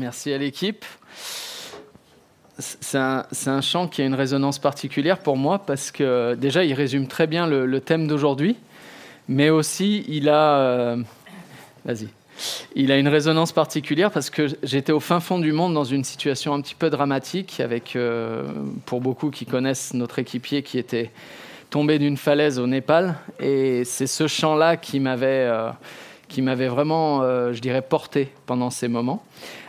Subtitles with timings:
[0.00, 0.86] Merci à l'équipe.
[2.58, 7.06] C'est un, chant qui a une résonance particulière pour moi parce que déjà, il résume
[7.06, 8.56] très bien le, thème d'aujourd'hui,
[9.28, 10.58] mais aussi il a...
[10.58, 10.96] Euh,
[11.84, 12.08] vas-y.
[12.74, 16.04] Il a une résonance particulière parce que j'étais au fin fond du monde dans une
[16.04, 18.44] situation un petit peu dramatique avec, euh,
[18.86, 21.10] pour beaucoup qui connaissent notre équipier qui était
[21.68, 23.16] tombé d'une falaise au Népal.
[23.38, 25.46] Et c'est ce chant-là qui m'avait...
[25.46, 25.70] Euh,
[26.30, 29.22] qui m'avait vraiment, euh, je dirais, porté pendant ces moments.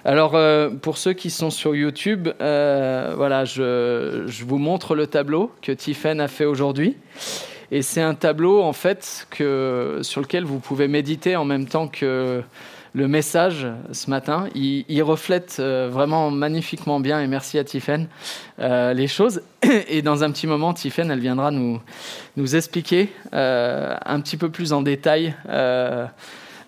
[0.05, 5.51] Alors, euh, pour ceux qui sont sur YouTube, euh, voilà, je, vous montre le tableau
[5.61, 6.95] que Tiffen a fait aujourd'hui.
[7.71, 12.41] Et c'est un tableau, en fait, sur lequel vous pouvez méditer en même temps que
[12.93, 14.47] le message ce matin.
[14.53, 18.07] Il, il reflète vraiment magnifiquement bien, et merci à Tiffen,
[18.59, 19.41] les choses.
[19.87, 21.79] Et dans un petit moment, Tiffen, elle viendra nous,
[22.35, 25.33] nous expliquer un petit peu plus en détail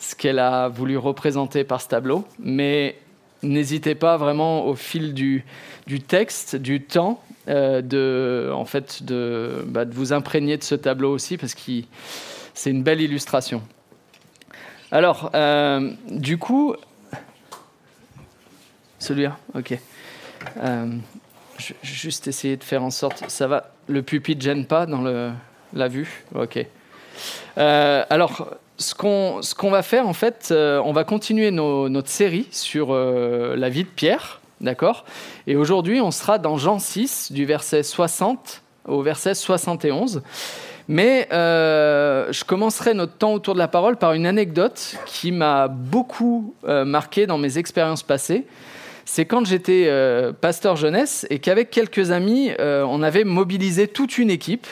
[0.04, 2.26] ce qu'elle a voulu représenter par ce tableau.
[2.40, 2.98] Mais
[3.42, 5.46] n'hésitez pas vraiment au fil du,
[5.88, 10.76] du texte, du temps, euh, de, en fait, de, bah, de, vous imprégner de ce
[10.76, 11.72] tableau aussi, parce que
[12.54, 13.62] c'est une belle illustration.
[14.92, 16.76] Alors, euh, du coup,
[19.00, 19.78] celui-là, ok.
[20.58, 20.92] Euh,
[21.58, 25.32] je, juste essayer de faire en sorte, ça va, le pupitre gêne pas dans le,
[25.74, 26.66] la vue, ok.
[27.56, 28.94] alors, ce
[29.56, 33.84] qu'on va faire, en fait, euh, on va continuer notre série sur euh, la vie
[33.84, 35.06] de Pierre, d'accord?
[35.48, 40.22] Et aujourd'hui, on sera dans Jean 6, du verset 60 au verset 71.
[40.90, 45.70] Mais euh, je commencerai notre temps autour de la parole par une anecdote qui m'a
[45.70, 48.46] beaucoup marqué dans mes expériences passées
[49.06, 54.18] c'est quand j'étais euh, pasteur jeunesse et qu'avec quelques amis, euh, on avait mobilisé toute
[54.18, 54.68] une équipe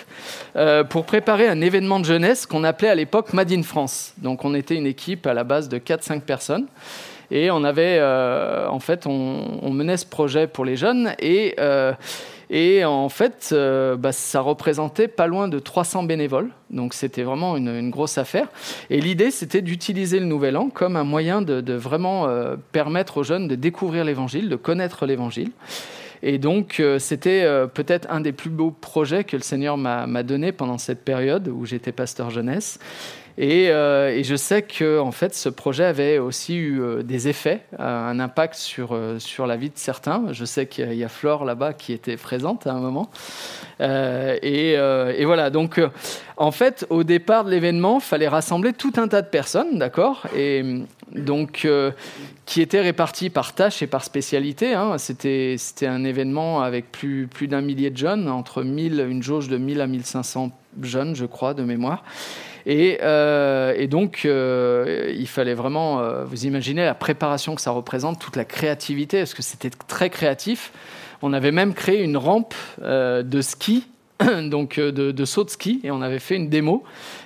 [0.55, 4.13] euh, pour préparer un événement de jeunesse qu'on appelait à l'époque Made in France.
[4.17, 6.67] Donc on était une équipe à la base de 4-5 personnes.
[7.33, 11.55] Et on avait, en fait, on, on, menait ce projet pour les jeunes et
[12.53, 16.49] et en fait, euh, bah, ça représentait pas loin de 300 bénévoles.
[16.69, 18.49] Donc c'était vraiment une, grosse affaire.
[18.89, 23.23] Et l'idée, c'était d'utiliser le Nouvel An comme un moyen de, vraiment euh, permettre aux
[23.23, 25.51] jeunes de découvrir l'Évangile, de connaître l'Évangile.
[26.23, 30.51] Et donc, euh, c'était peut-être un des plus beaux projets que le Seigneur m'a donné
[30.51, 32.79] pendant cette période où j'étais pasteur jeunesse.
[33.39, 37.61] Euh, et, je sais que en fait, ce projet avait aussi eu euh, des effets,
[37.79, 40.25] euh, un impact sur, sur la vie de certains.
[40.31, 43.09] Je sais qu'il y a Flore là-bas qui était présente à un moment.
[43.79, 44.75] Et,
[45.25, 45.81] voilà, donc
[46.37, 50.27] en fait, au départ de l'événement, il fallait rassembler tout un tas de personnes, d'accord?
[50.35, 50.63] Et
[51.15, 51.67] donc,
[52.45, 54.73] qui étaient réparties par tâches et par spécialité.
[54.73, 54.97] Hein.
[54.97, 59.57] C'était un événement avec plus, plus d'un millier de jeunes, entre 1000, une jauge de
[59.57, 62.03] 1000 à 1500 jeunes, je crois, de mémoire.
[62.67, 68.19] Euh, et, donc, euh, il fallait vraiment, euh, vous imaginez la préparation que ça représente,
[68.19, 70.71] toute la créativité, parce que c'était très créatif.
[71.21, 73.87] On avait même créé une rampe de ski,
[74.43, 76.83] donc de, saut de ski, et on avait fait une démo.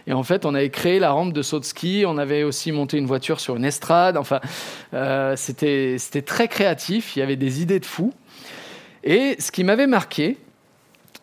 [0.07, 2.71] Et en fait, on avait créé la rampe de saut de ski, on avait aussi
[2.71, 4.17] monté une voiture sur une estrade.
[4.17, 4.41] Enfin,
[5.35, 8.13] c'était très créatif, il y avait des idées de fou.
[9.05, 10.37] Et ce qui m'avait marqué,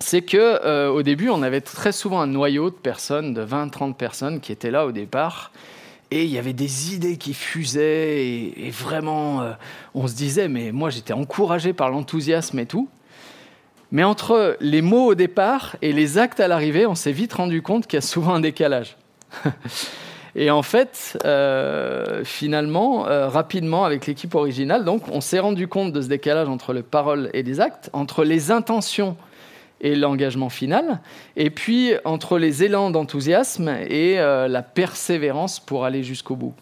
[0.02, 3.94] c'est que euh, au début, on avait très souvent un noyau de personnes, de 20-30
[3.94, 5.52] personnes qui étaient là au départ.
[6.10, 9.52] Et il y avait des idées qui fusaient et, vraiment, euh,
[9.94, 12.88] on se disait, mais moi j'étais encouragé par l'enthousiasme et tout.
[13.92, 17.62] Mais entre les mots au départ et les actes à l'arrivée, on s'est vite rendu
[17.62, 18.96] compte qu'il y a souvent un décalage.
[20.34, 26.00] et en fait, euh, finalement, rapidement, avec l'équipe originale, donc, on s'est rendu compte de
[26.00, 29.16] ce décalage entre les paroles et les actes, entre les intentions
[29.82, 31.00] et l'engagement final,
[31.36, 36.54] et puis entre les élans d'enthousiasme et euh, la persévérance pour aller jusqu'au bout.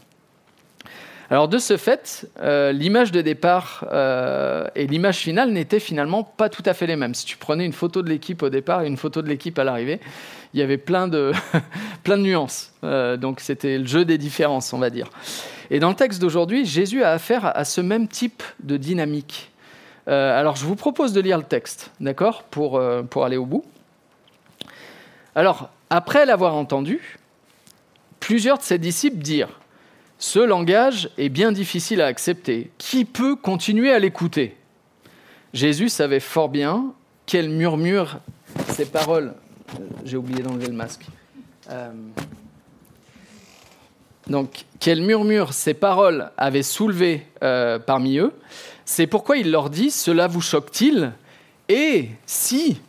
[1.28, 6.48] Alors de ce fait, euh, l'image de départ euh, et l'image finale n'étaient finalement pas
[6.48, 7.14] tout à fait les mêmes.
[7.14, 9.62] Si tu prenais une photo de l'équipe au départ et une photo de l'équipe à
[9.62, 10.00] l'arrivée,
[10.54, 11.30] il y avait plein de,
[12.02, 12.72] plein de nuances.
[12.82, 15.08] donc c'était le jeu des différences, on va dire.
[15.70, 19.50] Et dans le texte d'aujourd'hui, Jésus a affaire à ce même type de dynamique.
[20.08, 23.46] Euh, alors, je vous propose de lire le texte, d'accord, pour, euh, pour aller au
[23.46, 23.64] bout.
[25.34, 27.18] Alors, après l'avoir entendu,
[28.18, 29.60] plusieurs de ses disciples dirent
[30.18, 32.70] Ce langage est bien difficile à accepter.
[32.78, 34.56] Qui peut continuer à l'écouter?
[35.52, 36.92] Jésus savait fort bien
[37.26, 38.18] quel murmure
[38.68, 39.34] ces paroles.
[40.04, 41.06] J'ai oublié d'enlever le masque.
[41.70, 41.92] Euh,
[44.26, 47.26] donc, quel murmure ces paroles avaient soulevé
[47.86, 48.32] parmi eux
[48.90, 51.12] c'est pourquoi il leur dit, cela vous choque-t-il?
[51.68, 52.80] Et si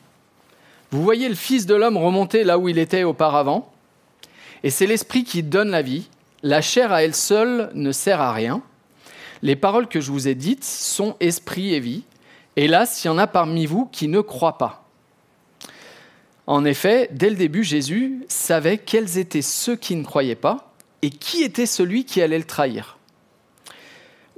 [0.90, 3.72] vous voyez le Fils de l'homme remonter là où il était auparavant,
[4.64, 6.10] et c'est l'Esprit qui donne la vie,
[6.42, 8.64] la chair à elle seule ne sert à rien.
[9.44, 12.04] Les paroles que je vous ai dites sont esprit et vie.
[12.56, 14.84] Hélas, il y en a parmi vous qui ne croient pas.
[16.48, 21.12] En effet, dès le début, Jésus savait quels étaient ceux qui ne croyaient pas et
[21.12, 22.98] qui était celui qui allait le trahir.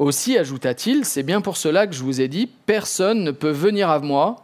[0.04, 3.90] Aussi, ajouta-t-il, c'est bien pour cela que je vous ai dit, personne ne peut venir
[3.90, 4.44] à moi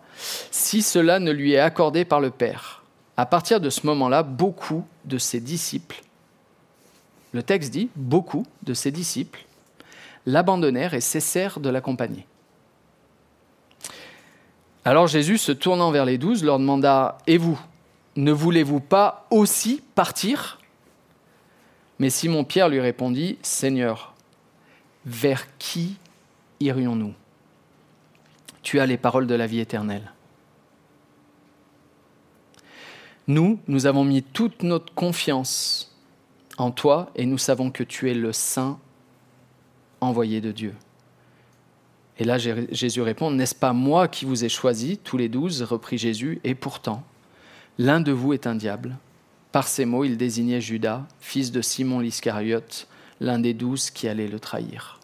[0.52, 2.82] si cela ne lui est accordé par le Père.
[3.18, 6.02] À partir de ce moment-là, beaucoup de ses disciples,
[7.34, 9.44] le texte dit, beaucoup de ses disciples,
[10.26, 12.26] l'abandonnèrent et cessèrent de l'accompagner.
[14.86, 17.60] Alors Jésus, se tournant vers les douze, leur demanda, Et vous,
[18.16, 20.58] ne voulez-vous pas aussi partir?
[22.00, 24.14] Mais Simon-Pierre lui répondit, Seigneur,
[25.10, 25.98] vers qui
[26.60, 27.14] irions-nous?
[28.62, 30.14] Tu as les paroles de la vie éternelle.
[33.28, 35.96] Nous, nous avons mis toute notre confiance
[36.58, 38.80] en toi et nous savons que tu es le Saint
[40.02, 40.76] envoyé de Dieu.
[42.18, 45.98] Et là, Jésus répond, N'est-ce pas moi qui vous ai choisi, tous les douze reprit
[45.98, 47.04] Jésus, et pourtant,
[47.78, 48.98] l'un de vous est un diable.
[49.52, 52.88] Par ces mots, il désignait Judas, fils de Simon l'Iscariote,
[53.20, 54.99] l'un des douze qui allait le trahir.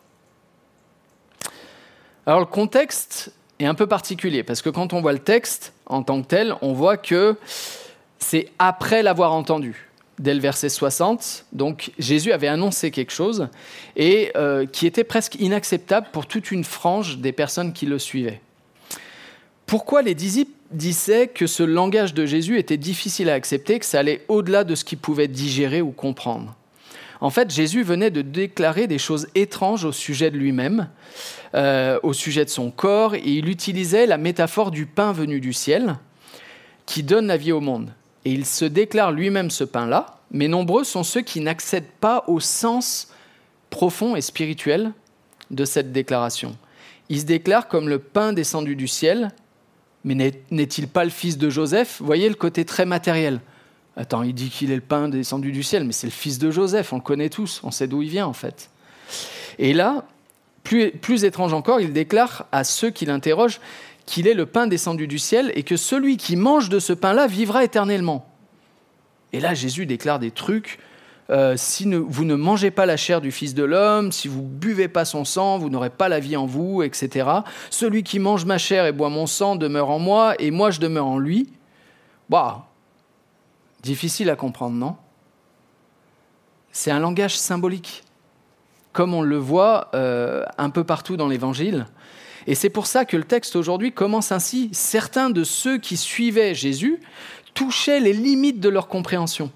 [2.25, 6.04] Alors le contexte est un peu particulier, parce que quand on voit le texte en
[6.04, 7.36] tant que tel, on voit que
[8.18, 11.45] c'est après l'avoir entendu dès le verset 60.
[11.54, 13.48] Donc Jésus avait annoncé quelque chose
[13.95, 18.42] et euh, qui était presque inacceptable pour toute une frange des personnes qui le suivaient.
[19.66, 24.00] Pourquoi les disciples disaient que ce langage de Jésus était difficile à accepter, que ça
[24.00, 26.56] allait au-delà de ce qu'ils pouvaient digérer ou comprendre?
[27.21, 30.89] En fait, Jésus venait de déclarer des choses étranges au sujet de lui-même,
[31.53, 35.53] euh, au sujet de son corps, et il utilisait la métaphore du pain venu du
[35.53, 35.95] ciel
[36.85, 37.91] qui donne la vie au monde
[38.25, 42.39] et il se déclare lui-même ce pain-là, mais nombreux sont ceux qui n'accèdent pas au
[42.39, 43.09] sens
[43.69, 44.91] profond et spirituel
[45.51, 46.57] de cette déclaration.
[47.09, 49.31] Il se déclare comme le pain descendu du ciel,
[50.03, 50.15] mais
[50.50, 52.01] n'est-il pas le fils de Joseph?
[52.01, 53.39] Voyez le côté très matériel.
[53.97, 56.51] Attends, il dit qu'il est le pain descendu du ciel, mais c'est le fils de
[56.51, 58.69] Joseph, on le connaît tous, on sait d'où il vient en fait.
[59.57, 60.06] Et là,
[60.63, 63.62] plus, étrange encore, il déclare à ceux qui l'interrogent
[64.06, 67.27] qu'il est le pain descendu du ciel et que celui qui mange de ce pain-là
[67.27, 68.27] vivra éternellement.
[69.31, 70.80] Et là, Jésus déclare des trucs.
[71.31, 74.88] Euh, si vous ne mangez pas la chair du Fils de l'homme, si vous buvez
[74.88, 77.30] pas son sang, vous n'aurez pas la vie en vous, etc.
[77.71, 80.80] Celui qui mange ma chair et boit mon sang demeure en moi, et moi je
[80.80, 81.50] demeure en lui.
[82.30, 82.68] Bah,
[83.85, 84.97] difficile à comprendre, non?
[86.71, 88.03] C'est un langage symbolique,
[88.91, 91.85] comme on le voit euh, un peu partout dans l'Évangile.
[92.47, 94.69] Et c'est pour ça que le texte aujourd'hui commence ainsi.
[94.73, 96.99] Certains de ceux qui suivaient Jésus
[97.53, 99.51] touchaient les limites de leur compréhension.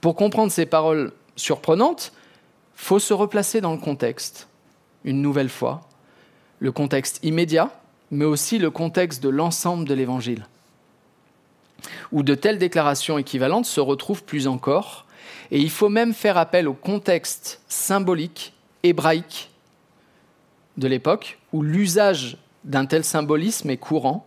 [0.00, 2.12] Pour comprendre ces paroles surprenantes,
[2.74, 4.48] faut se replacer dans le contexte,
[5.04, 5.80] une nouvelle fois,
[6.60, 7.70] le contexte immédiat,
[8.10, 10.46] mais aussi le contexte de l'ensemble de l'Évangile,
[12.12, 15.06] où de telles déclarations équivalentes se retrouvent plus encore,
[15.50, 18.52] et il faut même faire appel au contexte symbolique
[18.82, 19.50] hébraïque
[20.76, 24.26] de l'époque, où l'usage d'un tel symbolisme est courant,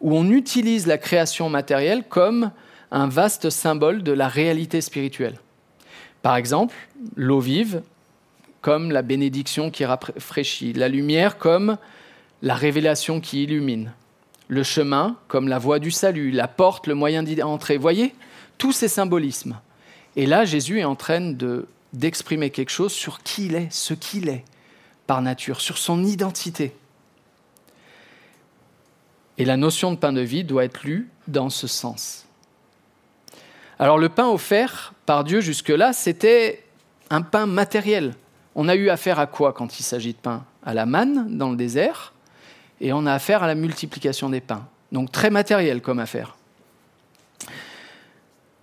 [0.00, 2.50] où on utilise la création matérielle comme
[2.90, 5.38] un vaste symbole de la réalité spirituelle.
[6.22, 6.74] Par exemple,
[7.16, 7.82] l'eau vive
[8.60, 11.78] comme la bénédiction qui rafraîchit, la lumière comme
[12.42, 13.92] la révélation qui illumine,
[14.48, 17.76] le chemin comme la voie du salut, la porte, le moyen d'y entrer.
[17.76, 18.14] Voyez
[18.56, 19.60] tous ces symbolismes.
[20.16, 21.34] Et là, Jésus est en train
[21.92, 24.44] d'exprimer quelque chose sur qui il est, ce qu'il est,
[25.06, 26.72] par nature, sur son identité.
[29.36, 32.26] Et la notion de pain de vie doit être lue dans ce sens.
[33.78, 36.64] Alors le pain offert par Dieu jusque-là, c'était
[37.10, 38.14] un pain matériel.
[38.56, 40.44] On a eu affaire à quoi quand il s'agit de pain?
[40.64, 42.12] À la manne dans le désert,
[42.80, 44.66] et on a affaire à la multiplication des pains.
[44.92, 46.36] Donc très matériel comme affaire.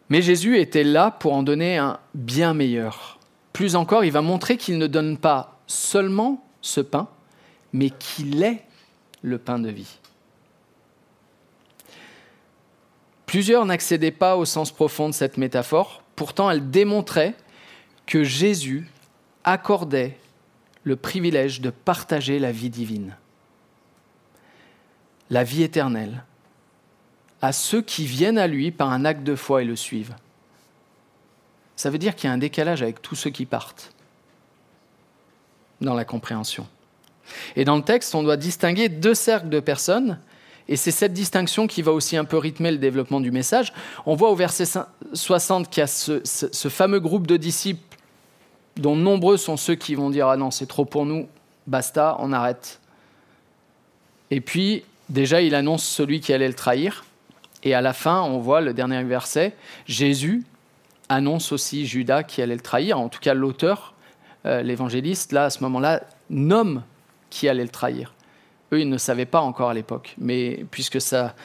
[0.09, 3.19] Mais Jésus était là pour en donner un bien meilleur.
[3.53, 7.07] Plus encore, il va montrer qu'il ne donne pas seulement ce pain,
[7.73, 8.63] mais qu'il est
[9.21, 9.97] le pain de vie.
[13.25, 17.33] Plusieurs n'accédaient pas au sens profond de cette métaphore, pourtant elle démontrait
[18.05, 18.87] que Jésus
[19.43, 20.17] accordait
[20.83, 23.17] le privilège de partager la vie divine,
[25.35, 26.23] la vie éternelle,
[27.41, 30.15] à ceux qui viennent à lui par un acte de foi et le suivent.
[31.75, 33.91] Ça veut dire qu'il y a un décalage avec tous ceux qui partent
[35.81, 36.65] dans la compréhension.
[37.57, 40.19] Et dans le texte, on doit distinguer deux cercles de personnes,
[40.69, 43.73] et c'est cette distinction qui va aussi un peu rythmer le développement du message.
[44.05, 44.63] On voit au verset
[45.11, 47.97] 60 qu'il y a ce, fameux groupe de disciples
[48.77, 51.27] dont nombreux sont ceux qui vont dire Ah non, c'est trop pour nous,
[51.67, 52.79] basta, on arrête.
[54.31, 57.05] Et puis, déjà, il annonce celui qui allait le trahir.
[57.63, 59.55] Et à la fin, on voit le dernier verset,
[59.87, 60.43] Jésus
[61.09, 62.99] annonce aussi Judas qui allait le trahir.
[62.99, 63.93] En tout cas, l'auteur,
[64.45, 66.83] euh, l'évangéliste, là, à ce moment-là, nomme
[67.29, 68.13] qui allait le trahir.
[68.71, 70.15] Eux, ils ne savaient pas encore à l'époque.
[70.17, 71.35] Mais puisque ça,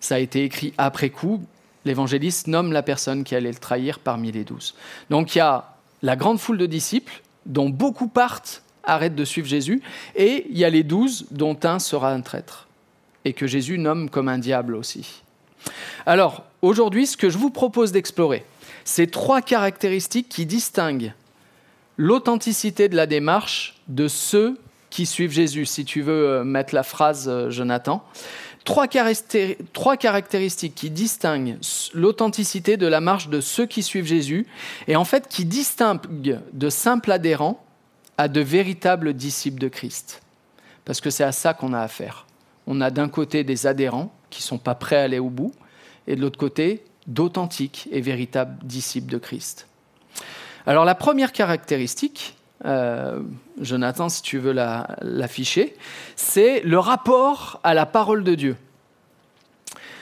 [0.00, 1.42] ça a été écrit après coup,
[1.84, 4.74] l'évangéliste nomme la personne qui allait le trahir parmi les douze.
[5.10, 9.48] Donc il y a la grande foule de disciples, dont beaucoup partent, arrêtent de suivre
[9.48, 9.82] Jésus,
[10.14, 12.67] et il y a les douze, dont un sera un traître,
[13.28, 15.22] et que Jésus nomme comme un diable aussi.
[16.06, 18.42] Alors, aujourd'hui, ce que je vous propose d'explorer,
[18.84, 21.12] c'est trois caractéristiques qui distinguent
[21.98, 24.58] l'authenticité de la démarche de ceux
[24.88, 28.02] qui suivent Jésus, si tu veux euh, mettre la phrase, euh, Jonathan.
[28.64, 31.58] Trois, caractéristiques qui distinguent
[31.92, 34.46] l'authenticité de la marche de ceux qui suivent Jésus
[34.86, 37.62] et en fait qui distinguent de simples adhérents
[38.16, 40.22] à de véritables disciples de Christ.
[40.84, 42.27] Parce que c'est à ça qu'on a affaire.
[42.70, 45.54] On a d'un côté des adhérents qui ne sont pas prêts à aller au bout
[46.06, 49.66] et de l'autre côté d'authentiques et véritables disciples de Christ.
[50.66, 53.20] Alors la première caractéristique, euh,
[53.58, 55.76] Jonathan, si tu veux l'afficher,
[56.14, 58.56] c'est le rapport à la parole de Dieu.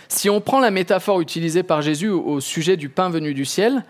[0.08, 3.84] Si on prend la métaphore utilisée par Jésus au sujet du pain venu du ciel,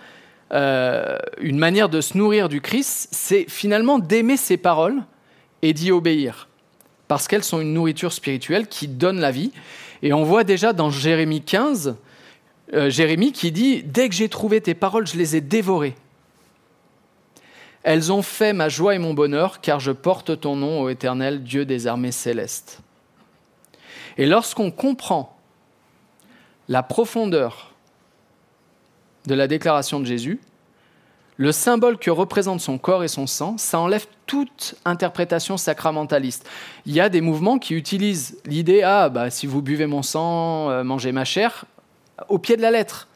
[0.53, 5.03] euh, une manière de se nourrir du Christ, c'est finalement d'aimer ses paroles
[5.63, 6.49] et d'y obéir,
[7.09, 9.53] parce qu'elles sont une nourriture spirituelle qui donne la vie.
[10.03, 11.97] Et on voit déjà dans Jérémie 15,
[12.75, 15.95] euh, Jérémie qui dit, Dès que j'ai trouvé tes paroles, je les ai dévorées.
[17.83, 21.45] Elles ont fait ma joie et mon bonheur, car je porte ton nom, ô Éternel,
[21.45, 22.81] Dieu des armées célestes.
[24.19, 25.37] Et lorsqu'on comprend
[26.69, 27.75] la profondeur
[29.27, 30.41] de la déclaration de Jésus,
[31.37, 36.49] le symbole que représentent son corps et son sang, ça enlève toute interprétation sacramentaliste.
[36.87, 40.71] Il y a des mouvements qui utilisent l'idée ah bah si vous buvez mon sang,
[40.71, 41.67] euh, mangez ma chair,
[42.29, 43.09] au pied de la lettre.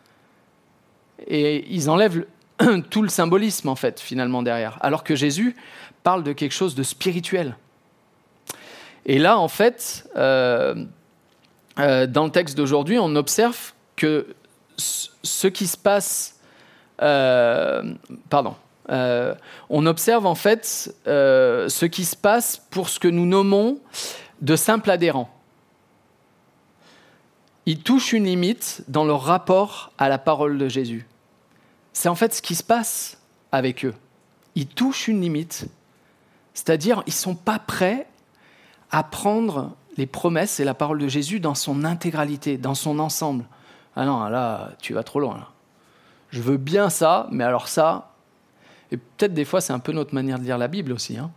[1.26, 2.26] Et ils enlèvent
[2.90, 4.78] tout le symbolisme, en fait, finalement, derrière.
[4.80, 5.56] Alors que Jésus
[6.02, 7.56] parle de quelque chose de spirituel.
[9.06, 10.84] Et là, en fait, euh,
[11.78, 14.34] euh, dans le texte d'aujourd'hui, on observe que
[14.76, 16.39] ce qui se passe.
[17.00, 17.94] Euh,
[18.28, 18.54] pardon.
[18.88, 23.78] on observe en fait ce qui se passe pour ce que nous nommons
[24.40, 25.30] de simples adhérents.
[27.66, 31.06] Ils touchent une limite dans leur rapport à la parole de Jésus.
[31.92, 33.18] C'est en fait ce qui se passe
[33.52, 33.94] avec eux.
[34.54, 35.66] Ils touchent une limite,
[36.54, 38.06] c'est-à-dire ils ne sont pas prêts
[38.90, 43.44] à prendre les promesses et la parole de Jésus dans son intégralité, dans son ensemble.
[43.96, 45.46] Ah non, là, tu vas trop loin.
[46.30, 48.12] Je veux bien ça, mais alors ça,
[48.92, 51.18] et peut-être des fois c'est un peu notre manière de lire la Bible aussi.
[51.18, 51.30] Hein.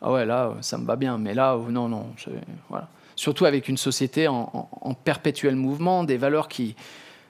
[0.00, 2.06] Ah ouais, là, ça me va bien, mais là, non, non.
[2.68, 2.88] Voilà.
[3.14, 6.74] Surtout avec une société en perpétuel mouvement, des valeurs qui,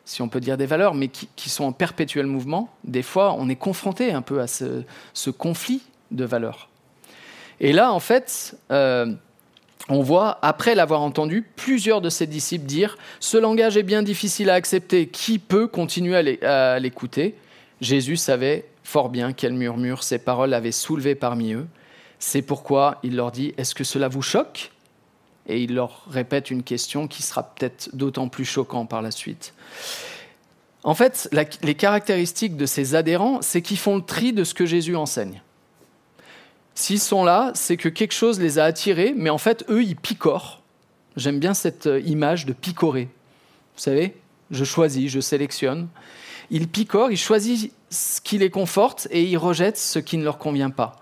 [0.05, 3.49] si on peut dire des valeurs, mais qui, sont en perpétuel mouvement, des fois, on
[3.49, 6.69] est confronté un peu à ce, conflit de valeurs.
[7.61, 9.15] Et là, en fait, euh,
[9.89, 14.51] on voit, après l'avoir entendu, plusieurs de ses disciples dire Ce langage est bien difficile
[14.51, 17.35] à accepter, qui peut continuer à l'écouter?
[17.81, 21.67] Jésus savait fort bien quel murmure ces paroles avaient soulevé parmi eux.
[22.19, 24.71] C'est pourquoi il leur dit Est-ce que cela vous choque?
[25.49, 29.55] Et il leur répète une question qui sera peut-être d'autant plus choquant par la suite.
[30.85, 31.29] En fait,
[31.63, 35.43] les caractéristiques de ces adhérents, c'est qu'ils font le tri de ce que Jésus enseigne.
[36.75, 39.97] S'ils sont là, c'est que quelque chose les a attirés, mais en fait, eux, ils
[39.97, 40.63] picorent.
[41.17, 43.09] J'aime bien cette euh, image de picorer.
[43.75, 44.17] Vous savez,
[44.51, 45.89] je choisis, je sélectionne.
[46.51, 50.39] Ils picorent, ils choisissent ce qui les conforte et ils rejettent ce qui ne leur
[50.39, 50.97] convient pas.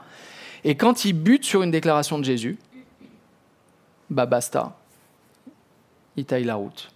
[0.65, 2.59] Et quand ils butent sur une déclaration de Jésus,
[4.11, 4.77] bah basta,
[6.17, 6.91] il taille la route.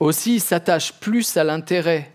[0.00, 2.12] Aussi, ils s'attachent plus à l'intérêt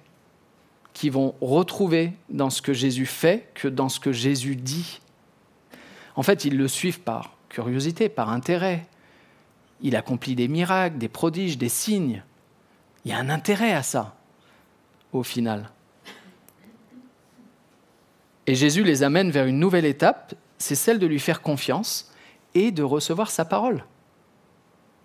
[1.00, 5.00] qu'ils vont retrouver dans ce que Jésus fait que dans ce que Jésus dit.
[6.18, 8.86] En fait, ils le suivent par curiosité, par intérêt.
[9.80, 12.22] Il accomplit des miracles, des prodiges, des signes.
[13.06, 14.18] Il y a un intérêt à ça,
[15.14, 15.70] au final.
[18.46, 22.14] Et Jésus les amène vers une nouvelle étape, c'est celle de lui faire confiance
[22.56, 23.86] et de recevoir sa parole.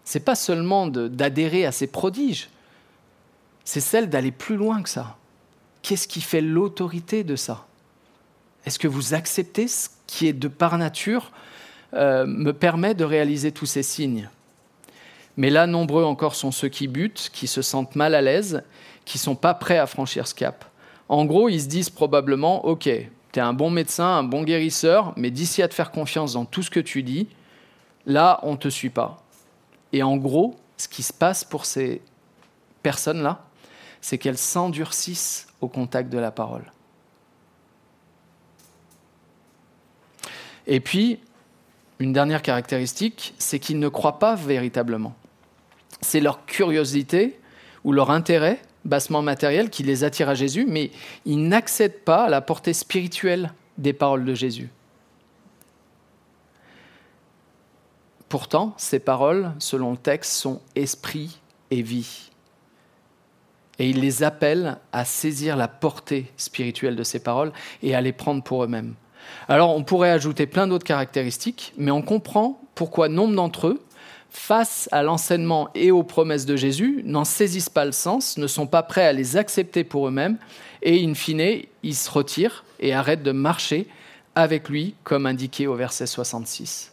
[0.02, 2.50] C'est pas seulement d'adhérer à ses prodiges,
[3.62, 5.18] c'est celle d'aller plus loin que ça.
[5.84, 7.66] Qu'est-ce qui fait l'autorité de ça?
[8.64, 11.30] Est-ce que vous acceptez ce qui est de par nature
[11.92, 14.30] euh, me permet de réaliser tous ces signes?
[15.36, 18.62] Mais là, nombreux encore sont ceux qui butent, qui se sentent mal à l'aise,
[19.04, 20.64] qui sont pas prêts à franchir ce cap.
[21.10, 22.98] En gros, ils se disent probablement, OK, tu
[23.34, 26.62] es un bon médecin, un bon guérisseur, mais d'ici à te faire confiance dans tout
[26.62, 27.28] ce que tu dis,
[28.06, 29.22] là, on ne te suit pas.
[29.92, 32.00] Et en gros, ce qui se passe pour ces
[32.82, 33.44] personnes-là,
[34.04, 36.70] c'est qu'elles s'endurcissent au contact de la parole.
[40.66, 41.20] Et puis,
[42.00, 45.14] une dernière caractéristique, c'est qu'ils ne croient pas véritablement.
[46.02, 47.40] C'est leur curiosité
[47.82, 50.90] ou leur intérêt bassement matériel qui les attire à Jésus, mais
[51.24, 54.68] ils n'accèdent pas à la portée spirituelle des paroles de Jésus.
[58.28, 62.32] Pourtant, ces paroles, selon le texte, sont esprit et vie.
[63.78, 67.52] Et il les appelle à saisir la portée spirituelle de ces paroles
[67.82, 68.94] et à les prendre pour eux-mêmes.
[69.48, 73.82] Alors on pourrait ajouter plein d'autres caractéristiques, mais on comprend pourquoi nombre d'entre eux,
[74.30, 78.66] face à l'enseignement et aux promesses de Jésus, n'en saisissent pas le sens, ne sont
[78.66, 80.38] pas prêts à les accepter pour eux-mêmes,
[80.82, 83.86] et in fine, ils se retirent et arrêtent de marcher
[84.34, 86.92] avec lui, comme indiqué au verset 66.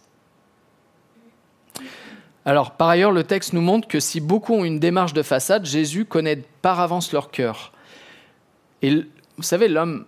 [2.45, 5.65] Alors, par ailleurs, le texte nous montre que si beaucoup ont une démarche de façade,
[5.65, 7.71] Jésus connaît par avance leur cœur.
[8.81, 9.05] Et
[9.38, 10.05] vous savez, l'homme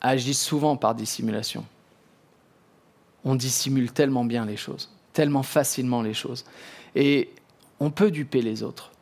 [0.00, 1.64] agit souvent par dissimulation.
[3.24, 6.44] On dissimule tellement bien les choses, tellement facilement les choses.
[6.94, 7.30] Et
[7.80, 8.92] on peut duper les autres,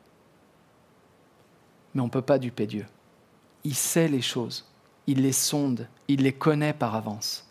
[1.95, 2.87] mais on ne peut pas duper Dieu.
[3.65, 4.67] Il sait les choses,
[5.07, 7.47] il les sonde, il les connaît par avance.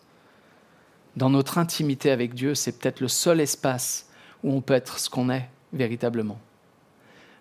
[1.16, 4.08] Dans notre intimité avec Dieu, c'est peut-être le seul espace
[4.44, 6.40] où on peut être ce qu'on est véritablement.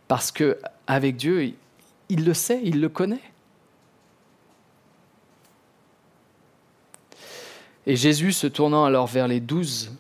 [0.08, 1.54] Parce que avec Dieu,
[2.08, 3.22] il le sait, il le connaît.
[7.86, 9.92] Et Jésus, se tournant alors vers les douze,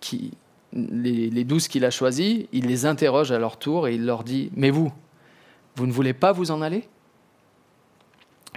[0.00, 0.32] qui,
[0.72, 4.50] les, douze qu'il a choisis, il les interroge à leur tour et il leur dit
[4.54, 4.92] Mais vous,
[5.76, 6.86] vous ne voulez pas vous en aller?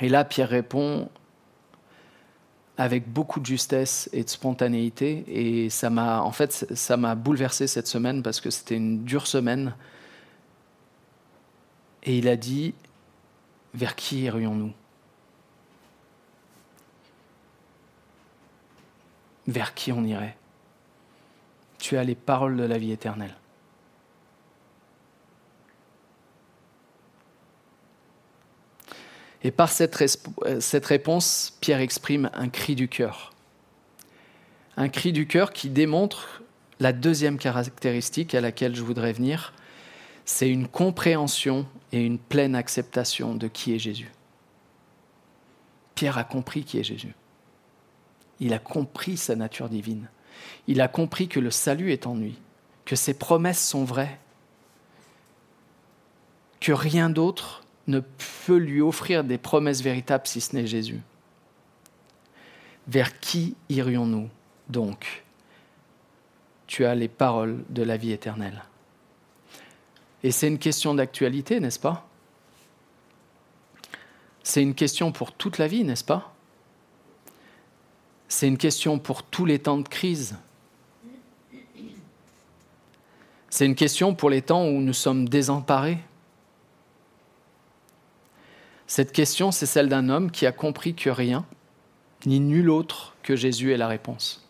[0.02, 1.10] Et là, Pierre répond
[2.78, 5.24] avec beaucoup de justesse et de spontanéité.
[5.28, 9.28] Et ça m'a, en fait, ça m'a bouleversé cette semaine parce que c'était une dure
[9.28, 9.76] semaine.
[12.04, 12.74] Et il a dit
[13.74, 14.74] Vers qui irions-nous?
[19.48, 20.38] Vers qui on irait?
[21.80, 23.36] Tu as les paroles de la vie éternelle.
[29.44, 29.96] Et par cette,
[30.60, 33.34] cette, réponse, Pierre exprime un cri du cœur.
[34.76, 36.42] Un cri du cœur qui démontre
[36.80, 39.54] la deuxième caractéristique à laquelle je voudrais venir,
[40.26, 44.12] c'est une compréhension et une pleine acceptation de qui est Jésus.
[45.96, 47.16] Pierre a compris qui est Jésus.
[48.40, 50.10] Il a compris sa nature divine.
[50.68, 52.38] Il a compris que le salut est en lui,
[52.86, 54.20] que ses promesses sont vraies,
[56.60, 58.02] que rien d'autre ne
[58.46, 61.00] peut lui offrir des promesses véritables si ce n'est Jésus.
[62.88, 64.30] Vers qui irions-nous
[64.70, 65.24] donc?
[66.68, 68.64] Tu as les paroles de la vie éternelle.
[70.24, 72.08] Et c'est une question d'actualité, n'est-ce pas?
[74.44, 76.34] C'est une question pour toute la vie, n'est-ce pas?
[78.28, 80.36] C'est une question pour tous les temps de crise.
[83.50, 86.00] C'est une question pour les temps où nous sommes désemparés.
[88.88, 91.46] Cette question, c'est celle d'un homme qui a compris que rien,
[92.26, 94.48] ni nul autre que Jésus est la réponse.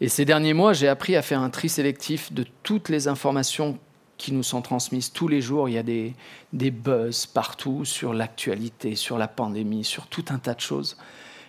[0.00, 3.78] Et ces derniers mois, j'ai appris à faire un tri sélectif de toutes les informations
[4.16, 5.68] qui nous sont transmises tous les jours.
[5.68, 6.14] Il y a des,
[6.52, 10.96] des buzz partout sur l'actualité, sur la pandémie, sur tout un tas de choses.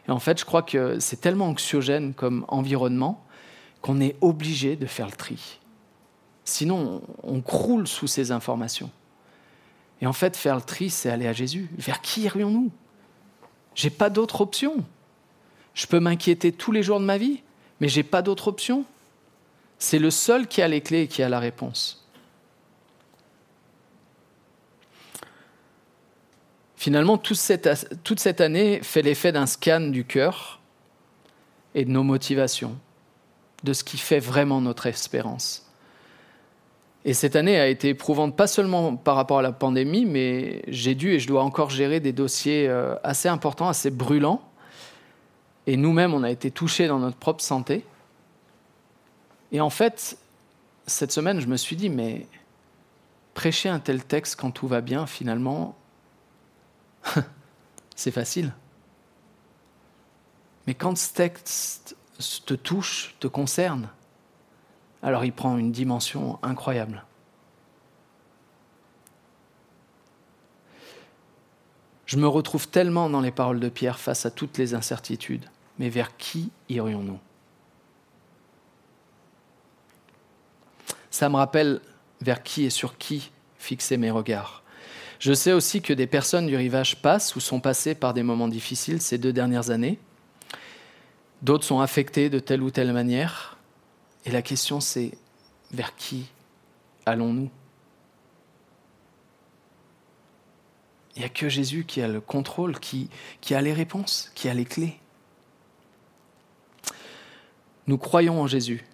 [0.08, 3.24] Et en fait, je crois que c'est tellement anxiogène comme environnement
[3.82, 5.60] qu'on est obligé de faire le tri.
[6.44, 8.90] Sinon, on croule sous ces informations.
[10.02, 11.70] Et en fait, faire le tri, c'est aller à Jésus.
[11.78, 12.72] Vers qui irions-nous?
[13.76, 14.84] J'ai pas d'autre option.
[15.74, 17.42] Je peux m'inquiéter tous les jours de ma vie,
[17.80, 18.86] mais j'ai pas d'autre option.
[19.80, 22.02] C'est le seul qui a les clés et qui a la réponse.
[26.76, 30.60] Finalement, toute cette, année fait l'effet d'un scan du cœur
[31.76, 32.76] et de nos motivations,
[33.64, 35.71] de ce qui fait vraiment notre espérance.
[37.04, 40.94] Et cette année a été éprouvante, pas seulement par rapport à la pandémie, mais j'ai
[40.94, 44.42] dû et je dois encore gérer des dossiers euh, assez importants, assez brûlants.
[45.66, 47.84] Et nous-mêmes, on a été touchés dans notre propre santé.
[49.52, 50.18] Et en fait,
[50.86, 52.28] cette semaine, je me suis dit, mais
[53.34, 55.76] prêcher un tel texte quand tout va bien, finalement,
[57.96, 58.54] c'est facile.
[60.68, 61.96] Mais quand ce texte
[62.46, 63.90] te touche, te concerne,
[65.04, 67.04] alors il prend une dimension incroyable.
[72.06, 75.46] Je me retrouve tellement dans les paroles de Pierre face à toutes les incertitudes.
[75.80, 77.20] Mais vers qui irions-nous?
[81.10, 81.80] Ça me rappelle
[82.20, 84.62] vers qui et sur qui fixer mes regards.
[85.20, 88.48] Je sais aussi que des personnes du rivage passent ou sont passées par des moments
[88.48, 89.98] difficiles ces deux dernières années.
[91.42, 93.58] D'autres sont affectés de telle ou telle manière.
[94.26, 95.12] Et la question c'est
[95.72, 96.30] vers qui
[97.06, 97.50] allons-nous?
[101.16, 103.10] Il n'y a que Jésus qui a le contrôle, qui,
[103.52, 104.98] a les réponses, qui a les clés.
[107.88, 108.86] Nous croyons en Jésus,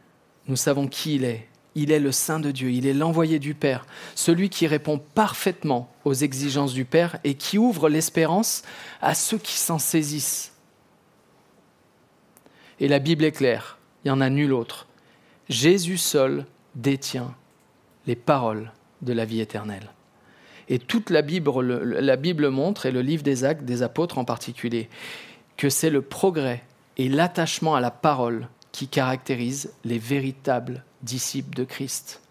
[0.48, 3.54] nous savons qui il est, il est le Saint de Dieu, il est l'envoyé du
[3.54, 3.86] Père,
[4.16, 8.64] celui qui répond parfaitement aux exigences du Père et qui ouvre l'espérance
[9.00, 10.54] à ceux qui s'en saisissent.
[12.80, 14.88] Et la Bible est claire, il n'y en a nul autre.
[15.50, 17.34] Jésus seul détient
[18.06, 19.92] les paroles de la vie éternelle.
[20.70, 24.90] Et toute la Bible, montre, et le livre des actes des apôtres en particulier,
[25.56, 26.64] que c'est le progrès
[26.98, 32.22] et l'attachement à la parole qui caractérise les véritables disciples de Christ.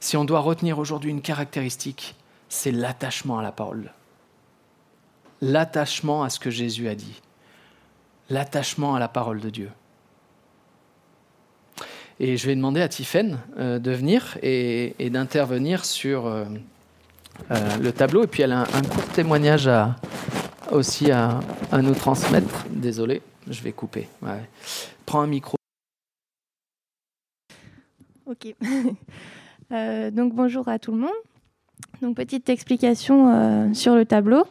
[0.00, 2.14] Si on doit retenir aujourd'hui une caractéristique,
[2.48, 3.92] c'est l'attachement à la parole.
[5.42, 7.20] L'attachement à ce que Jésus a dit.
[8.30, 9.70] L'attachement à la parole de Dieu.
[12.18, 16.44] Et je vais demander à Tiffaine euh, de venir et, d'intervenir sur euh,
[17.50, 18.24] euh, le tableau.
[18.24, 19.68] Et puis elle a un, court témoignage
[20.70, 21.40] aussi à,
[21.72, 22.64] nous transmettre.
[22.70, 24.08] Désolé, je vais couper.
[25.04, 25.56] Prends un micro.
[28.24, 28.54] Ok.
[29.70, 31.10] donc bonjour à tout le monde.
[32.00, 34.44] Donc petite explication sur le tableau.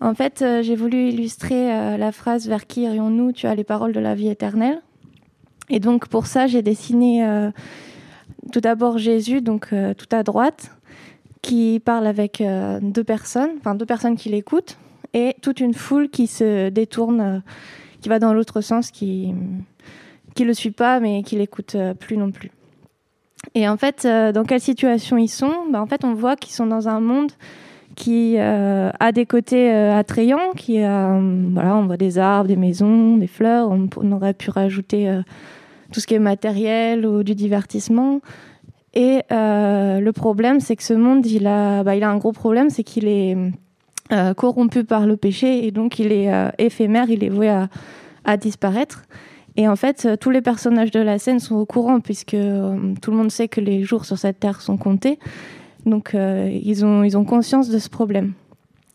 [0.00, 3.30] En fait, j'ai voulu illustrer la phrase Vers qui irions-nous?
[3.32, 4.82] Tu as les paroles de la vie éternelle.
[5.70, 7.50] Et donc pour ça, j'ai dessiné euh,
[8.52, 10.70] tout d'abord Jésus, donc euh, tout à droite,
[11.42, 14.76] qui parle avec euh, deux personnes, enfin deux personnes qui l'écoutent,
[15.12, 17.42] et toute une foule qui se détourne,
[18.00, 19.32] qui va dans l'autre sens, qui
[20.34, 22.50] qui le suit pas, mais qui l'écoute plus non plus.
[23.54, 25.52] Et en fait, dans quelle situation ils sont?
[25.70, 27.30] Ben, En fait, on voit qu'ils sont dans un monde
[27.94, 33.70] qui a des côtés attrayants, qui voilà, on voit des arbres, des maisons, des fleurs.
[33.70, 35.20] On, aurait pu rajouter
[35.92, 38.20] tout ce qui est matériel ou du divertissement.
[38.94, 42.32] Et euh, le problème, c'est que ce monde, il a, bah, il a un gros
[42.32, 43.36] problème, c'est qu'il est,
[44.12, 48.36] euh, corrompu par le péché et donc il est euh, éphémère, il est voué à,
[48.36, 49.02] disparaître.
[49.56, 52.36] Et en fait, tous les personnages de la scène sont au courant puisque
[53.02, 55.18] tout le monde sait que les jours sur cette terre sont comptés.
[55.86, 58.32] Donc ils, ont, ils ont conscience de ce problème.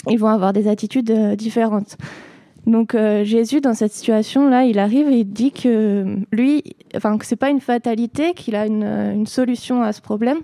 [0.08, 1.98] Ils vont avoir des attitudes différentes.
[2.70, 6.64] Donc euh, Jésus, dans cette situation-là, il arrive et il dit que lui,
[6.96, 10.40] enfin que c'est pas une fatalité, qu'il a une, solution à ce problème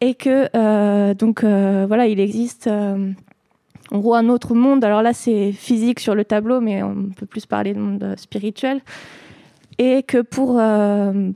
[0.00, 4.84] et que euh, donc euh, voilà, il existe en gros un autre monde.
[4.84, 8.80] Alors là, c'est physique sur le tableau, mais on peut plus parler de monde spirituel.
[9.78, 10.60] Et que pour,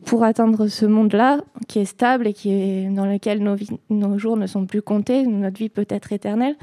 [0.05, 3.57] pour atteindre ce monde-là, qui est stable et qui est, dans lequel nos,
[3.89, 6.57] nos jours ne sont plus comptés, notre vie peut être éternelle,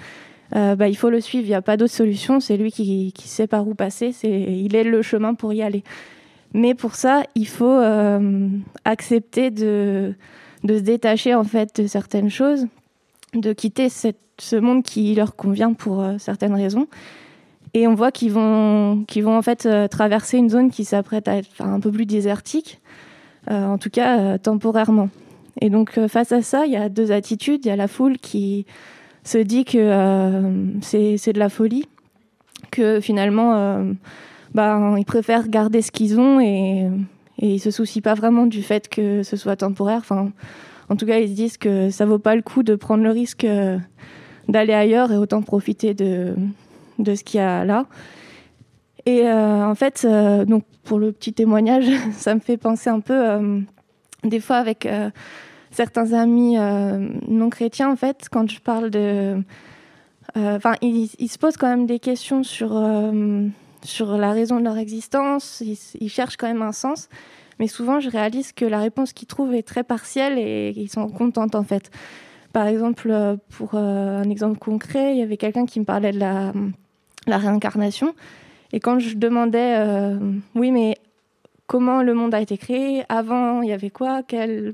[0.56, 1.46] euh, bah, il faut le suivre.
[1.46, 2.40] Il n'y a pas d'autre solution.
[2.40, 4.12] C'est lui qui, sait par où passer.
[4.12, 5.84] C'est, il est le chemin pour y aller.
[6.54, 8.48] Mais pour ça, il faut euh,
[8.86, 10.14] accepter de,
[10.64, 12.68] de, se détacher en fait de certaines choses,
[13.34, 16.88] de quitter ce monde qui leur convient pour euh, certaines raisons.
[17.74, 21.38] Et on voit qu'ils vont, qu'ils vont en fait traverser une zone qui s'apprête à
[21.38, 22.80] être un peu plus désertique,
[23.50, 25.10] en tout cas temporairement.
[25.60, 27.66] Et donc face à ça, il y a deux attitudes.
[27.66, 28.68] Il y a la foule qui
[29.24, 31.88] se dit que euh, c'est de la folie,
[32.72, 33.94] que finalement, euh,
[34.54, 36.90] bah, ils préfèrent garder ce qu'ils ont et,
[37.40, 40.00] et ils se soucient pas vraiment du fait que ce soit temporaire.
[40.00, 40.32] Enfin,
[40.90, 43.12] en tout cas, ils se disent que ça vaut pas le coup de prendre le
[43.12, 43.78] risque euh,
[44.50, 46.36] d'aller ailleurs et autant profiter de,
[47.00, 47.86] de ce qu'il y a là.
[49.06, 50.08] Et en fait,
[50.48, 53.64] donc pour le petit témoignage, ça me fait penser un peu,
[54.24, 54.88] des fois avec
[55.74, 59.44] certains amis euh, non chrétiens, en fait, quand je parle de...
[60.38, 63.48] Euh, enfin, ils, se posent quand même des questions sur, euh,
[63.84, 65.62] sur la raison de leur existence,
[66.00, 67.10] ils, cherchent quand même un sens,
[67.60, 71.08] mais souvent je réalise que la réponse qu'ils trouvent est très partielle et ils sont
[71.10, 71.92] contents en fait.
[72.52, 73.14] Par exemple,
[73.50, 76.54] pour un exemple concret, il y avait quelqu'un qui me parlait de la,
[77.28, 78.14] la réincarnation,
[78.72, 79.78] et quand je demandais,
[80.56, 80.98] oui, mais
[81.68, 84.74] comment le monde a été créé, avant il y avait quoi, quel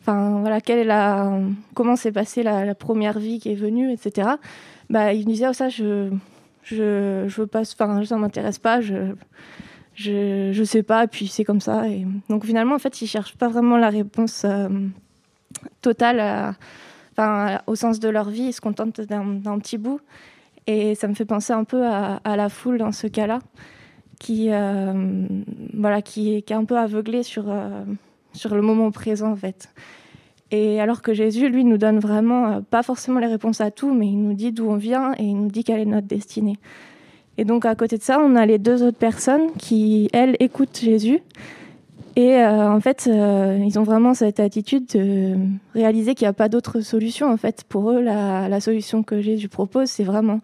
[0.00, 1.40] enfin voilà, quelle est la,
[1.74, 4.28] comment s'est passée la, première vie qui est venue, etc.
[4.90, 6.10] Bah, il me disait, oh, ça, je,
[6.62, 9.14] je, je veux pas, enfin, ça m'intéresse pas, je,
[9.94, 11.88] je, je sais pas, puis c'est comme ça.
[11.88, 14.68] Et donc finalement, en fait, il cherche pas vraiment la réponse euh,
[15.80, 16.54] totale
[17.12, 20.00] enfin, au sens de leur vie, ils se contentent d'un petit bout.
[20.66, 23.40] Et ça me fait penser un peu à, la foule dans ce cas-là,
[24.18, 25.26] qui, euh,
[25.74, 27.84] voilà, qui, est un peu aveuglée sur, euh,
[28.32, 29.68] sur le moment présent, en fait.
[30.50, 33.92] Et alors que Jésus, lui, nous donne vraiment, euh, pas forcément les réponses à tout,
[33.92, 36.58] mais il nous dit d'où on vient et il nous dit quelle est notre destinée.
[37.36, 40.78] Et donc, à côté de ça, on a les deux autres personnes qui, elles, écoutent
[40.78, 41.18] Jésus.
[42.16, 45.36] Et en fait, ils ont vraiment cette attitude de
[45.74, 47.28] réaliser qu'il n'y a pas d'autre solution.
[47.28, 50.40] En fait, pour eux, la, solution que Jésus propose, c'est vraiment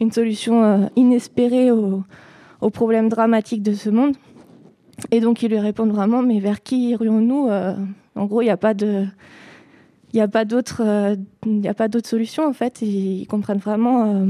[0.00, 2.04] une solution inespérée aux,
[2.70, 4.16] problèmes dramatiques de ce monde.
[5.10, 7.48] Et donc, ils lui répondent vraiment, mais vers qui irions-nous
[8.16, 9.06] En gros, il n'y a pas de
[10.14, 11.16] il d'autre euh,
[12.04, 14.26] solution en fait ils, comprennent vraiment euh,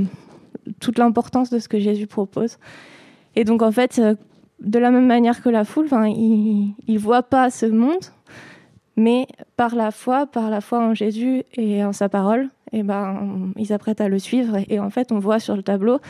[0.81, 2.57] toute l'importance de ce que Jésus propose
[3.37, 4.15] et donc en fait euh,
[4.61, 8.05] de la même manière que la foule ils ne voient pas ce monde
[8.97, 13.53] mais par la foi par la foi en Jésus et en sa parole et ben
[13.57, 16.01] ils s'apprêtent à le suivre et, en fait on voit sur le tableau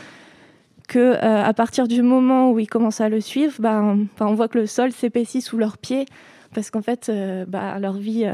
[0.87, 4.59] que à partir du moment où ils commencent à le suivre ben, on voit que
[4.59, 6.05] le sol s'épaissit sous leurs pieds
[6.53, 7.11] parce qu'en fait
[7.47, 8.25] bah, leur vie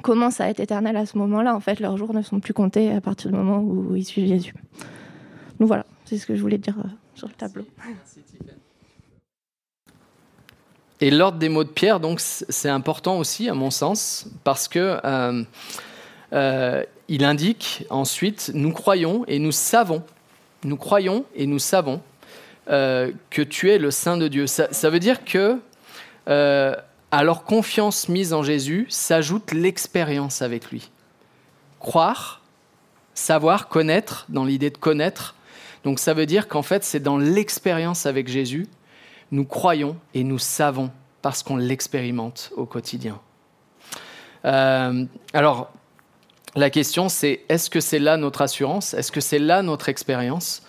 [0.00, 1.54] commence à être éternel à ce moment-là.
[1.54, 4.26] En fait, leurs jours ne sont plus comptés à partir du moment où ils suivent
[4.26, 4.54] Jésus.
[5.58, 7.64] Donc voilà, c'est ce que je voulais dire euh, sur le tableau.
[11.00, 15.00] Et l'ordre des mots de Pierre, donc, c'est important aussi, à mon sens, parce que
[15.04, 15.42] euh,
[16.32, 20.02] euh, il indique ensuite nous croyons et nous savons,
[20.64, 22.00] nous croyons et nous savons
[22.66, 24.46] que tu es le Saint de Dieu.
[24.46, 25.58] Ça, ça veut dire que
[27.10, 30.90] à leur confiance mise en Jésus s'ajoute l'expérience avec lui.
[31.80, 32.40] Croire,
[33.14, 35.34] savoir, connaître, dans l'idée de connaître.
[35.84, 38.68] Donc ça veut dire qu'en fait, c'est dans l'expérience avec Jésus,
[39.30, 40.90] nous croyons et nous savons
[41.22, 43.20] parce qu'on l'expérimente au quotidien.
[44.44, 45.70] Euh, alors,
[46.56, 48.94] la question, c'est est-ce que c'est là notre assurance?
[48.94, 50.62] Est-ce que c'est là notre expérience?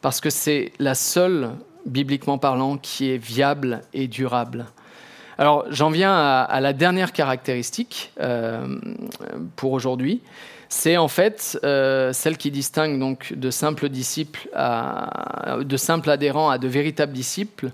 [0.00, 1.50] Parce que c'est la seule,
[1.84, 4.66] bibliquement parlant, qui est viable et durable.
[5.38, 8.78] Alors j'en viens à, la dernière caractéristique euh,
[9.54, 10.20] pour aujourd'hui.
[10.68, 16.58] C'est en fait euh, celle qui distingue donc de simples disciples, de simples adhérents à
[16.58, 17.70] de véritables disciples.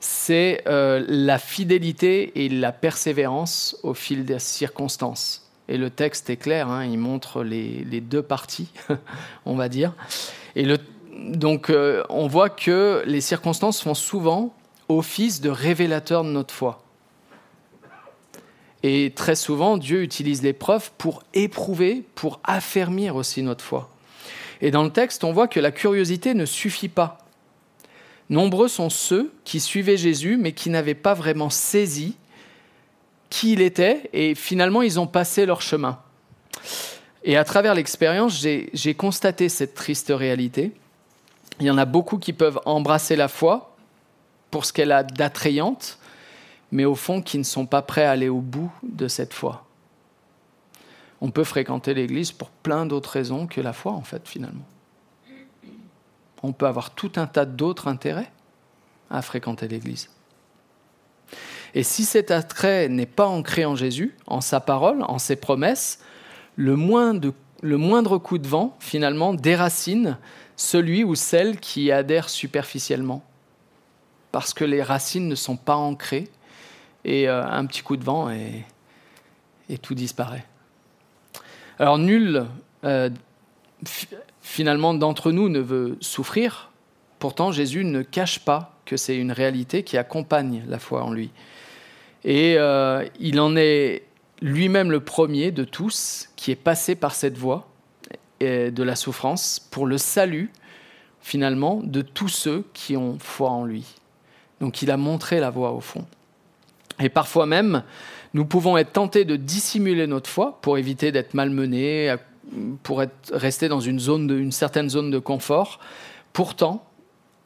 [0.00, 5.50] C'est euh, la fidélité et la persévérance au fil des circonstances.
[5.68, 8.68] Et le texte est clair, hein, il montre les, deux parties,
[9.46, 9.94] on va dire.
[10.56, 10.66] Et
[11.16, 11.72] donc
[12.10, 14.54] on voit que les circonstances font souvent
[14.90, 16.84] office de révélateur de notre foi.
[18.86, 23.88] Et très souvent, Dieu utilise l'épreuve pour éprouver, pour affermir aussi notre foi.
[24.60, 27.26] Et dans le texte, on voit que la curiosité ne suffit pas.
[28.28, 32.14] Nombreux sont ceux qui suivaient Jésus, mais qui n'avaient pas vraiment saisi
[33.30, 35.98] qui il était, et finalement, ils ont passé leur chemin.
[37.24, 40.72] Et à travers l'expérience, j'ai constaté cette triste réalité.
[41.58, 43.74] Il y en a beaucoup qui peuvent embrasser la foi
[44.50, 45.98] pour ce qu'elle a d'attrayante,
[46.74, 49.64] mais au fond qui ne sont pas prêts à aller au bout de cette foi.
[51.20, 54.66] On peut fréquenter l'Église pour plein d'autres raisons que la foi, en fait, finalement.
[56.42, 58.32] On peut avoir tout un tas d'autres intérêts
[59.08, 60.10] à fréquenter l'Église.
[61.74, 66.00] Et si cet attrait n'est pas ancré en Jésus, en sa parole, en ses promesses,
[66.56, 70.18] le moindre, coup de vent, finalement, déracine
[70.56, 73.22] celui ou celle qui adhère superficiellement.
[74.32, 76.28] Parce que les racines ne sont pas ancrées
[77.04, 78.64] et euh, un petit coup de vent et,
[79.82, 80.44] tout disparaît.
[81.78, 82.46] Alors nul
[82.84, 83.10] euh,
[84.40, 86.70] finalement d'entre nous ne veut souffrir,
[87.18, 91.30] pourtant Jésus ne cache pas que c'est une réalité qui accompagne la foi en lui.
[92.22, 94.04] Et euh, il en est
[94.42, 97.68] lui-même le premier de tous qui est passé par cette voie
[98.40, 100.52] de la souffrance pour le salut
[101.20, 103.86] finalement de tous ceux qui ont foi en lui.
[104.60, 106.04] Donc il a montré la voie au fond.
[107.00, 107.82] Et parfois même,
[108.34, 112.14] nous pouvons être tentés de dissimuler notre foi pour éviter d'être malmenés,
[112.82, 115.80] pour être, rester dans une, certaine zone de confort.
[116.32, 116.84] Pourtant,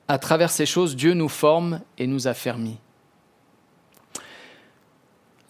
[0.08, 2.78] à travers ces choses, Dieu nous forme et nous affermit.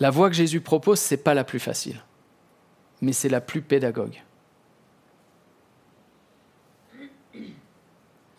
[0.00, 2.02] La voie que Jésus propose, ce n'est pas la plus facile,
[3.00, 4.22] mais c'est la plus pédagogue.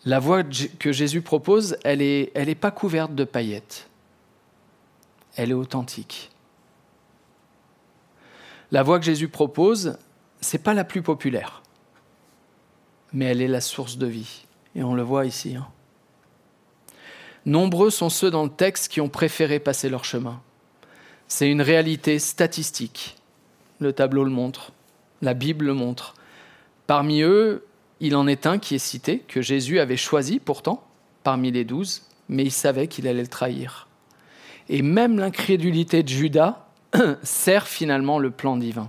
[0.06, 0.42] La voie
[0.78, 3.89] que Jésus propose, elle n'est elle est pas couverte de paillettes
[5.36, 6.30] elle est authentique.
[8.70, 9.98] La voie que Jésus propose,
[10.40, 11.62] c'est pas la plus populaire,
[13.12, 14.46] mais elle est la source de vie.
[14.76, 15.56] Et on le voit ici.
[15.56, 15.66] Hein.
[17.46, 20.40] Nombreux sont ceux dans le texte qui ont préféré passer leur chemin.
[21.26, 23.16] C'est une réalité statistique.
[23.78, 24.72] Le tableau le montre.
[25.22, 26.14] La Bible le montre.
[26.86, 27.66] Parmi eux,
[28.00, 30.84] il en est un qui est cité, que Jésus avait choisi pourtant,
[31.22, 33.88] parmi les douze, mais il savait qu'il allait le trahir.
[34.72, 36.64] Et même l'incrédulité de Judas
[37.24, 38.88] sert finalement le plan divin.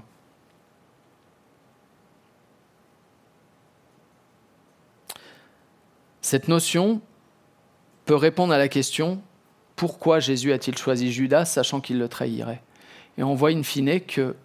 [6.22, 7.02] Cette notion
[8.06, 9.24] peut répondre à la question
[9.76, 12.62] pourquoi Jésus a-t-il choisi Judas sachant qu'il le trahirait?
[13.17, 14.36] Et on voit in fine que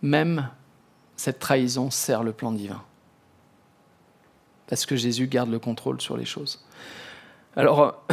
[0.00, 0.48] même
[1.16, 2.84] cette trahison sert le plan divin.
[4.68, 6.64] Parce que Jésus garde le contrôle sur les choses.
[7.56, 8.04] Alors,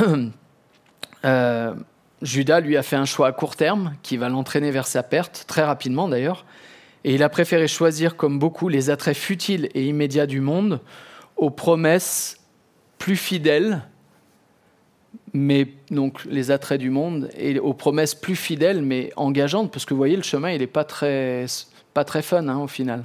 [1.25, 1.75] euh,
[2.23, 5.43] Judas lui a fait un choix à court terme qui va l'entraîner vers sa perte,
[5.47, 6.45] très rapidement d'ailleurs,
[7.03, 10.79] et il a préféré choisir comme beaucoup les attraits futiles et immédiats du monde
[11.35, 12.39] aux promesses
[12.97, 13.81] plus fidèles,
[15.33, 19.93] mais donc les attraits du monde, et aux promesses plus fidèles mais engageantes, parce que
[19.93, 21.45] vous voyez, le chemin, il n'est pas très,
[21.93, 23.03] pas très fun hein, au final.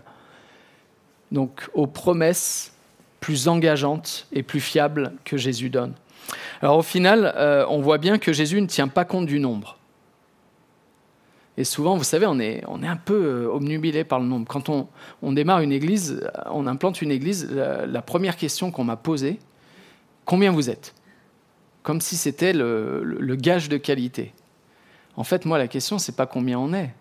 [1.32, 2.72] Donc aux promesses
[3.20, 5.94] plus engageantes et plus fiables que Jésus donne.
[6.60, 9.78] Alors au final, euh, on voit bien que Jésus ne tient pas compte du nombre.
[11.56, 14.46] Et souvent, vous savez, on est, on est un peu euh, obnubilé par le nombre.
[14.46, 14.86] Quand on,
[15.22, 19.40] on démarre une église, on implante une église, la, première question qu'on m'a posée,
[20.24, 20.94] combien vous êtes?
[21.82, 24.32] Comme si c'était le, le, gage de qualité.
[25.16, 26.94] En fait, moi, la question, c'est pas combien on est,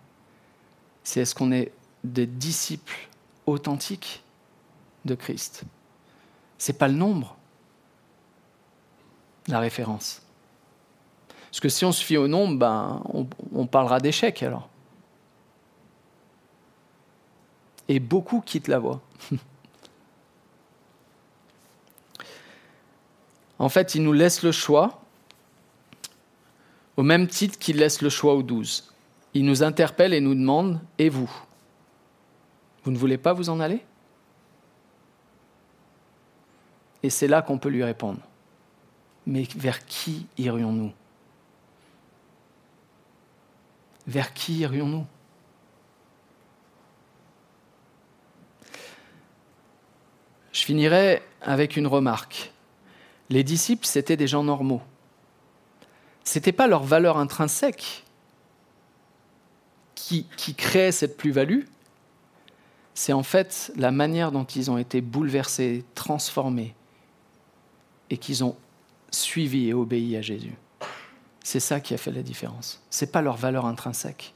[1.04, 1.70] c'est est-ce qu'on est
[2.02, 3.08] des disciples
[3.46, 4.24] authentiques
[5.04, 5.62] de Christ?
[6.58, 7.37] C'est pas le nombre,
[9.48, 10.22] la référence.
[11.50, 13.02] Parce que si on se fie au nombre, ben,
[13.52, 14.68] on, parlera d'échec alors.
[17.88, 19.00] Et beaucoup quittent la voie.
[23.58, 25.00] en fait, il nous laisse le choix,
[26.96, 28.92] au même titre qu'il laisse le choix aux douze.
[29.32, 31.30] Il nous interpelle et nous demande Et vous?
[32.84, 33.82] Vous ne voulez pas vous en aller?
[37.02, 38.20] Et c'est là qu'on peut lui répondre
[39.28, 40.90] mais vers qui irions-nous?
[44.06, 45.04] Vers qui irions-nous?
[50.50, 52.52] Je finirai avec une remarque.
[53.28, 54.80] Les disciples, c'étaient des gens normaux.
[56.24, 58.04] Ce n'était pas leur valeur intrinsèque
[59.94, 61.64] qui, qui créait cette plus-value,
[62.94, 66.74] c'est en fait la manière dont ils ont été bouleversés, transformés,
[68.08, 68.56] et qu'ils ont
[69.10, 70.54] suivi et obéi à Jésus.
[71.42, 72.82] C'est ça qui a fait la différence.
[72.90, 74.34] Ce n'est pas leur valeur intrinsèque.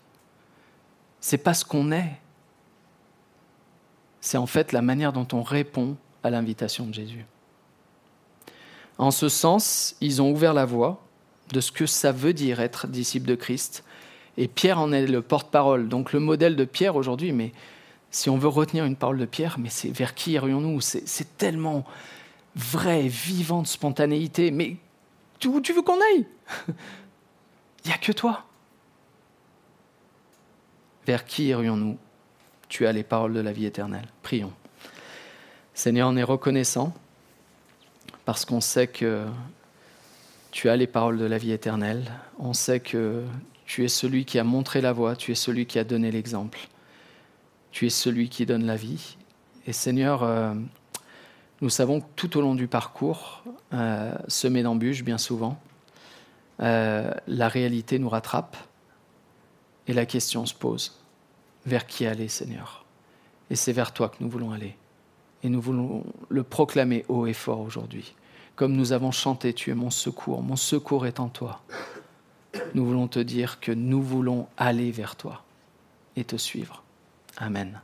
[1.21, 2.19] C'est pas ce qu'on est.
[4.21, 7.27] C'est en fait la manière dont on répond à l'invitation de Jésus.
[8.99, 11.03] En ce sens, ils ont ouvert la voie
[11.53, 13.85] de ce que ça veut dire être disciple de Christ.
[14.37, 17.33] Et Pierre en est le porte-parole, donc le modèle de Pierre aujourd'hui.
[17.33, 17.53] Mais
[18.11, 20.81] si on veut retenir une parole de Pierre, mais c'est vers qui irions-nous?
[20.81, 21.85] C'est tellement
[22.55, 24.51] vraie, vivante spontanéité.
[24.51, 24.77] Mais
[25.47, 26.27] où tu veux qu'on aille?
[27.85, 28.45] Il n'y a que toi.
[31.07, 31.99] Vers qui irions-nous?
[32.69, 34.07] Tu as les paroles de la vie éternelle.
[34.23, 34.53] Prions.
[35.75, 36.95] Seigneur, on est reconnaissant
[38.25, 39.27] parce qu'on sait que
[40.53, 42.13] tu as les paroles de la vie éternelle.
[42.39, 43.25] On sait que
[43.67, 46.59] tu es celui qui a montré la voie, tu es celui qui a donné l'exemple.
[47.73, 49.17] Tu es celui qui donne la vie.
[49.67, 50.55] Et Seigneur, euh,
[51.63, 55.59] nous savons que tout au long du parcours, euh, semé d'embûches bien souvent,
[56.61, 58.57] euh, la réalité nous rattrape
[59.87, 61.01] et la question se pose.
[61.65, 62.85] Vers qui aller, Seigneur?
[63.49, 64.77] Et c'est vers toi que nous voulons aller.
[65.45, 68.15] Et nous voulons le proclamer haut et fort aujourd'hui.
[68.57, 71.63] Comme nous avons chanté, tu es mon secours, mon secours est en toi.
[72.75, 75.45] Nous voulons te dire que nous voulons aller vers toi
[76.17, 76.83] et te suivre.
[77.37, 77.81] Amen.